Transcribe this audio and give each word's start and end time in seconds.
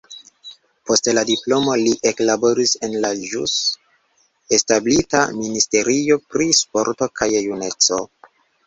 Post 0.91 1.09
la 1.17 1.23
diplomo 1.29 1.75
li 1.81 1.91
eklaboris 2.11 2.73
en 2.89 2.97
la 3.05 3.13
ĵus 3.35 3.55
establita 4.59 5.23
ministerio 5.45 6.21
pri 6.33 6.53
sporto 6.65 7.13
kaj 7.21 7.33
juneco. 7.39 8.07